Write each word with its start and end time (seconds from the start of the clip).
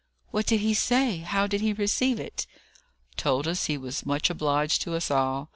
"What 0.31 0.47
did 0.47 0.61
he 0.61 0.73
say? 0.73 1.17
How 1.19 1.45
did 1.45 1.61
he 1.61 1.73
receive 1.73 2.19
it?" 2.19 2.47
"Told 3.17 3.47
us 3.47 3.65
he 3.65 3.77
was 3.77 4.03
much 4.03 4.31
obliged 4.31 4.81
to 4.81 4.95
us 4.95 5.11
all. 5.11 5.49